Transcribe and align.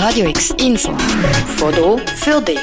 Radio 0.00 0.28
X 0.28 0.50
Info. 0.60 0.96
Foto 1.56 1.98
für 1.98 2.40
dich. 2.40 2.60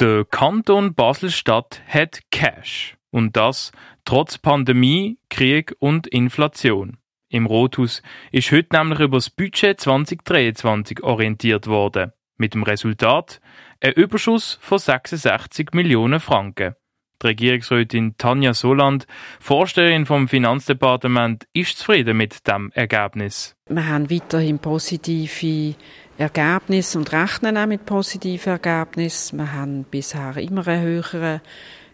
Der 0.00 0.24
Kanton 0.24 0.94
Basel-Stadt 0.94 1.80
hat 1.86 2.18
Cash. 2.32 2.96
Und 3.12 3.36
das 3.36 3.70
trotz 4.04 4.38
Pandemie, 4.38 5.18
Krieg 5.30 5.76
und 5.78 6.08
Inflation. 6.08 6.96
Im 7.28 7.46
Rothaus 7.46 8.02
ist 8.32 8.50
heute 8.50 8.76
nämlich 8.76 8.98
über 8.98 9.18
das 9.18 9.30
Budget 9.30 9.80
2023 9.80 11.04
orientiert 11.04 11.68
worden. 11.68 12.10
Mit 12.36 12.54
dem 12.54 12.64
Resultat 12.64 13.40
ein 13.80 13.92
Überschuss 13.92 14.58
von 14.60 14.78
66 14.78 15.74
Millionen 15.74 16.18
Franken. 16.18 16.74
Die 17.22 17.28
Regierungsrätin 17.28 18.16
Tanja 18.18 18.52
Soland, 18.52 19.06
Vorsteherin 19.38 20.06
vom 20.06 20.26
Finanzdepartement, 20.26 21.46
ist 21.52 21.78
zufrieden 21.78 22.16
mit 22.16 22.48
dem 22.48 22.72
Ergebnis. 22.74 23.54
Wir 23.68 23.88
haben 23.88 24.10
weiterhin 24.10 24.58
positive 24.58 25.76
Ergebnisse 26.18 26.98
und 26.98 27.12
rechnen 27.12 27.56
auch 27.56 27.66
mit 27.66 27.86
positiven 27.86 28.50
Ergebnissen. 28.50 29.38
Wir 29.38 29.52
haben 29.52 29.84
bisher 29.84 30.36
immer 30.36 30.66
einen 30.66 30.82
höheren 30.82 31.40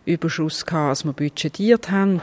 Überschuss 0.07 0.65
gehabt, 0.65 0.89
als 0.89 1.05
wir 1.05 1.13
budgetiert 1.13 1.91
haben. 1.91 2.23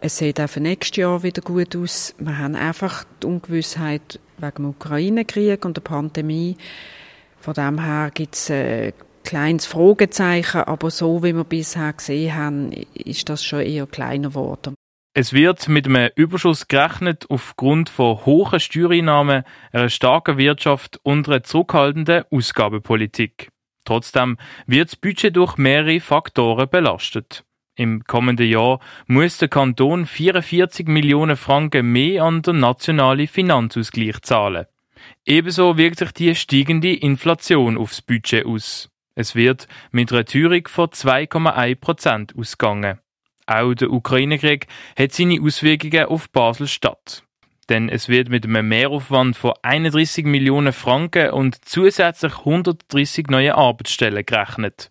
Es 0.00 0.18
sieht 0.18 0.40
auch 0.40 0.50
für 0.50 0.60
nächstes 0.60 0.98
Jahr 0.98 1.22
wieder 1.22 1.40
gut 1.40 1.74
aus. 1.74 2.14
Wir 2.18 2.36
haben 2.36 2.54
einfach 2.54 3.04
die 3.22 3.26
Ungewissheit 3.26 4.20
wegen 4.36 4.54
dem 4.54 4.64
Ukraine-Krieg 4.66 5.64
und 5.64 5.76
der 5.76 5.82
Pandemie. 5.82 6.56
Von 7.40 7.54
dem 7.54 7.82
her 7.82 8.10
gibt 8.12 8.34
es 8.34 8.50
ein 8.50 8.92
kleines 9.28 9.66
Fragezeichen, 9.66 10.62
aber 10.62 10.90
so 10.90 11.22
wie 11.22 11.34
wir 11.34 11.44
bisher 11.44 11.92
gesehen 11.92 12.34
haben, 12.34 12.72
ist 12.94 13.28
das 13.28 13.44
schon 13.44 13.60
eher 13.60 13.86
kleiner 13.86 14.30
geworden. 14.30 14.74
Es 15.12 15.34
wird 15.34 15.68
mit 15.68 15.86
einem 15.86 16.10
Überschuss 16.16 16.66
gerechnet 16.66 17.26
aufgrund 17.28 17.90
von 17.90 18.24
hohen 18.24 18.58
Steuereinnahmen, 18.58 19.44
einer 19.70 19.90
starken 19.90 20.38
Wirtschaft 20.38 20.98
und 21.02 21.28
einer 21.28 21.42
zurückhaltenden 21.42 22.24
Ausgabenpolitik. 22.30 23.50
Trotzdem 23.84 24.38
wird 24.66 24.88
das 24.88 24.96
Budget 24.96 25.36
durch 25.36 25.58
mehrere 25.58 26.00
Faktoren 26.00 26.70
belastet. 26.70 27.44
Im 27.76 28.04
kommenden 28.04 28.48
Jahr 28.48 28.80
muss 29.06 29.36
der 29.36 29.48
Kanton 29.48 30.06
44 30.06 30.88
Millionen 30.88 31.36
Franken 31.36 31.92
mehr 31.92 32.24
an 32.24 32.40
den 32.40 32.60
nationalen 32.60 33.28
Finanzausgleich 33.28 34.22
zahlen. 34.22 34.64
Ebenso 35.26 35.76
wirkt 35.76 35.98
sich 35.98 36.12
die 36.12 36.34
steigende 36.34 36.94
Inflation 36.94 37.76
aufs 37.76 38.00
Budget 38.00 38.46
aus. 38.46 38.88
Es 39.18 39.34
wird 39.34 39.66
mit 39.90 40.12
einer 40.12 40.24
Teuerung 40.24 40.68
von 40.68 40.90
2,1 40.90 41.74
Prozent 41.80 42.34
ausgegangen. 42.38 43.00
Auch 43.48 43.74
der 43.74 43.90
Ukraine-Krieg 43.90 44.68
hat 44.96 45.10
seine 45.10 45.42
Auswirkungen 45.42 46.04
auf 46.04 46.30
Basel-Stadt. 46.30 47.24
Denn 47.68 47.88
es 47.88 48.08
wird 48.08 48.28
mit 48.28 48.44
einem 48.44 48.68
Mehraufwand 48.68 49.36
von 49.36 49.54
31 49.60 50.24
Millionen 50.24 50.72
Franken 50.72 51.30
und 51.30 51.64
zusätzlich 51.64 52.38
130 52.38 53.26
neue 53.26 53.56
Arbeitsstellen 53.56 54.24
gerechnet. 54.24 54.88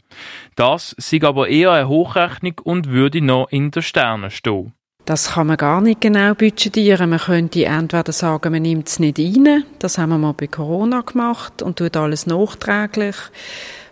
Das 0.58 0.94
sei 0.98 1.22
aber 1.24 1.48
eher 1.48 1.72
eine 1.72 1.88
Hochrechnung 1.88 2.60
und 2.66 2.90
würde 2.90 3.22
noch 3.22 3.48
in 3.50 3.72
den 3.72 3.82
Sternen 3.82 4.30
stehen. 4.30 4.74
Das 5.06 5.36
kann 5.36 5.48
man 5.48 5.56
gar 5.56 5.80
nicht 5.80 6.02
genau 6.02 6.34
budgetieren. 6.34 7.12
Man 7.12 7.20
könnte 7.20 7.64
entweder 7.64 8.12
sagen, 8.12 8.52
man 8.52 8.62
nimmt 8.62 8.90
es 8.90 9.00
nicht 9.00 9.20
rein. 9.20 9.64
Das 9.80 9.98
haben 9.98 10.10
wir 10.10 10.18
mal 10.18 10.34
bei 10.34 10.48
Corona 10.48 11.00
gemacht 11.00 11.62
und 11.62 11.80
tut 11.80 11.96
alles 11.96 12.28
nachträglich. 12.28 13.16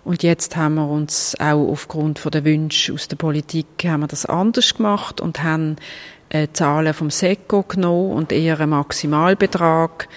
Und 0.06 0.22
jetzt 0.22 0.56
haben 0.56 0.75
wir 0.75 0.88
uns 0.88 1.36
auch 1.39 1.67
aufgrund 1.67 2.23
der 2.31 2.45
Wünsche 2.45 2.94
aus 2.94 3.08
der 3.08 3.16
Politik 3.16 3.66
haben 3.86 4.02
wir 4.02 4.08
das 4.08 4.28
anders 4.28 4.75
gemacht 4.75 5.20
und 5.20 5.42
haben 5.42 5.78
äh, 6.30 6.48
Zahlen 6.53 6.94
vom 6.94 7.09
SECO 7.09 7.64
genommen 7.64 8.11
und 8.11 8.31
eher 8.31 8.59
einen 8.59 8.70
Maximalbetrag, 8.70 10.08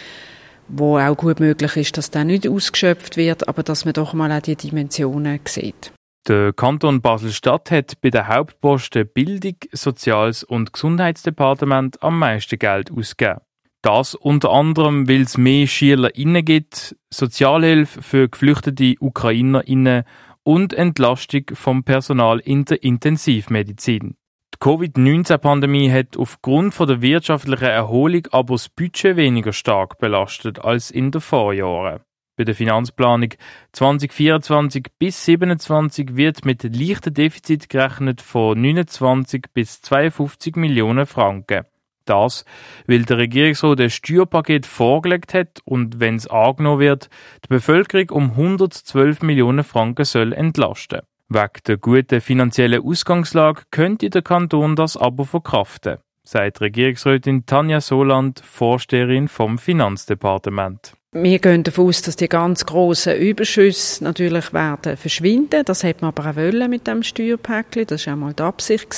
wo 0.68 0.98
auch 0.98 1.16
gut 1.16 1.40
möglich 1.40 1.74
ist, 1.78 1.96
dass 1.96 2.10
der 2.10 2.24
nicht 2.24 2.46
ausgeschöpft 2.46 3.16
wird, 3.16 3.48
aber 3.48 3.62
dass 3.62 3.86
man 3.86 3.94
doch 3.94 4.12
mal 4.12 4.30
auch 4.30 4.42
die 4.42 4.56
Dimensionen 4.56 5.40
sieht. 5.46 5.90
Der 6.28 6.52
Kanton 6.52 7.00
Basel-Stadt 7.00 7.70
hat 7.70 7.98
bei 8.02 8.10
den 8.10 8.28
Hauptposten 8.28 9.08
Bildung, 9.08 9.56
Soziales 9.72 10.44
und 10.44 10.74
Gesundheitsdepartement 10.74 12.02
am 12.02 12.18
meisten 12.18 12.58
Geld 12.58 12.90
ausgegeben. 12.90 13.40
Das 13.82 14.14
unter 14.14 14.50
anderem, 14.50 15.08
weil 15.08 15.22
es 15.22 15.38
mehr 15.38 15.66
SchülerInnen 15.66 16.44
gibt, 16.44 16.96
Sozialhilfe 17.10 18.02
für 18.02 18.28
geflüchtete 18.28 18.96
UkrainerInnen 19.00 20.02
und 20.42 20.72
Entlastung 20.74 21.44
vom 21.52 21.84
Personal 21.84 22.40
in 22.40 22.64
der 22.64 22.82
Intensivmedizin. 22.82 24.16
Die 24.54 24.58
Covid-19-Pandemie 24.58 25.92
hat 25.92 26.16
aufgrund 26.16 26.76
der 26.80 27.02
wirtschaftlichen 27.02 27.68
Erholung 27.68 28.26
aber 28.32 28.54
das 28.54 28.68
Budget 28.68 29.16
weniger 29.16 29.52
stark 29.52 29.98
belastet 29.98 30.58
als 30.58 30.90
in 30.90 31.12
den 31.12 31.20
Vorjahren. 31.20 32.00
Bei 32.36 32.44
der 32.44 32.54
Finanzplanung 32.54 33.34
2024 33.72 34.86
bis 34.98 35.24
2027 35.24 36.16
wird 36.16 36.44
mit 36.44 36.64
leichten 36.64 37.14
Defizit 37.14 37.68
gerechnet 37.68 38.20
von 38.20 38.60
29 38.60 39.46
bis 39.52 39.82
52 39.82 40.56
Millionen 40.56 41.06
Franken. 41.06 41.64
Das, 42.08 42.44
weil 42.86 43.04
der 43.04 43.18
Regierungsrat 43.18 43.80
ein 43.80 43.90
Steuerpaket 43.90 44.66
vorgelegt 44.66 45.34
hat 45.34 45.60
und, 45.64 46.00
wenn 46.00 46.16
es 46.16 46.26
angenommen 46.26 46.80
wird, 46.80 47.08
die 47.44 47.48
Bevölkerung 47.48 48.10
um 48.10 48.30
112 48.30 49.22
Millionen 49.22 49.64
Franken 49.64 50.04
soll 50.04 50.32
entlasten. 50.32 51.00
Wegen 51.28 51.60
der 51.66 51.76
guten 51.76 52.20
finanziellen 52.22 52.82
Ausgangslage 52.82 53.62
könnte 53.70 54.08
der 54.08 54.22
Kanton 54.22 54.76
das 54.76 54.96
aber 54.96 55.26
verkraften, 55.26 55.98
sagt 56.24 56.62
Regierungsrätin 56.62 57.44
Tanja 57.44 57.82
Soland, 57.82 58.40
Vorsteherin 58.40 59.28
vom 59.28 59.58
Finanzdepartement. 59.58 60.94
Wir 61.12 61.38
gehen 61.38 61.64
davon 61.64 61.88
aus, 61.88 62.02
dass 62.02 62.16
die 62.16 62.28
ganz 62.28 62.66
grossen 62.66 63.16
Überschüsse 63.16 64.04
natürlich 64.04 64.52
werden 64.52 64.96
verschwinden. 64.96 65.64
Das 65.64 65.82
hat 65.82 66.02
man 66.02 66.10
aber 66.10 66.30
auch 66.30 66.36
wollen 66.36 66.68
mit 66.68 66.86
dem 66.86 67.02
Steuerpäckchen. 67.02 67.86
Das 67.86 68.06
war 68.06 68.14
auch 68.14 68.18
mal 68.18 68.34
die 68.34 68.42
Absicht. 68.42 68.92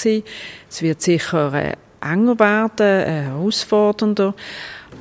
Es 0.68 0.82
wird 0.82 1.00
sicher 1.02 1.54
äh, 1.54 1.76
enger 2.00 2.38
werden, 2.38 2.86
äh, 2.86 3.22
herausfordernder. 3.24 4.34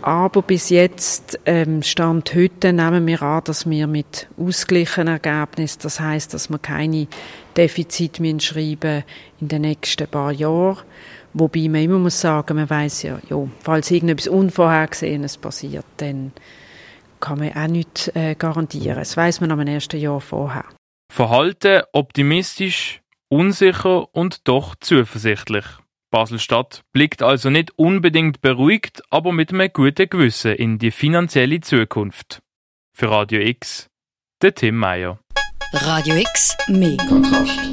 Aber 0.02 0.42
bis 0.42 0.70
jetzt, 0.70 1.40
ähm, 1.46 1.84
Stand 1.84 2.34
heute, 2.34 2.72
nehmen 2.72 3.06
wir 3.06 3.22
an, 3.22 3.44
dass 3.44 3.70
wir 3.70 3.88
mit 3.88 4.28
ausgeglichenen 4.38 5.20
Ergebnissen, 5.22 5.80
das 5.82 6.00
heißt, 6.00 6.34
dass 6.34 6.50
wir 6.50 6.60
keine 6.60 7.08
Defizite 7.58 8.40
schreiben 8.40 9.04
in 9.42 9.48
den 9.48 9.62
nächsten 9.64 10.08
paar 10.08 10.32
Jahren. 10.32 10.78
Wobei 11.34 11.68
man 11.68 11.84
immer 11.84 12.00
muss 12.00 12.22
sagen, 12.22 12.56
man 12.56 12.70
weiß 12.70 13.04
ja, 13.04 13.20
ja, 13.30 13.48
falls 13.60 13.92
irgendetwas 13.92 14.28
Unvorhergesehenes 14.28 15.38
passiert, 15.38 15.86
dann 15.98 16.32
kann 17.20 17.40
man 17.40 17.54
auch 17.54 17.68
nicht 17.68 18.12
äh, 18.16 18.36
garantieren. 18.36 18.98
Das 18.98 19.18
weiß 19.18 19.42
man 19.42 19.52
am 19.52 19.60
ersten 19.60 20.00
Jahr 20.00 20.22
vorher. 20.22 20.66
Verhalten 21.12 21.84
optimistisch, 21.92 23.02
unsicher 23.28 24.14
und 24.16 24.48
doch 24.48 24.76
zuversichtlich. 24.80 25.66
Basel-Stadt 26.12 26.84
blickt 26.92 27.22
also 27.22 27.50
nicht 27.50 27.78
unbedingt 27.78 28.42
beruhigt, 28.42 29.02
aber 29.10 29.32
mit 29.32 29.54
einem 29.54 29.70
guten 29.72 30.10
Gewissen 30.10 30.54
in 30.54 30.80
die 30.80 30.92
finanzielle 30.92 31.62
Zukunft. 31.62 32.42
Für 32.96 33.12
Radio 33.12 33.42
X, 33.42 33.88
der 34.42 34.56
Tim 34.56 34.78
Meyer. 34.78 35.20
Radio 35.72 36.16
X, 36.16 36.58
mehr 36.68 36.98
Kontrast. 36.98 37.72